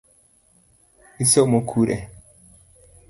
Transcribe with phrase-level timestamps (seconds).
[1.23, 1.97] Isomo kure?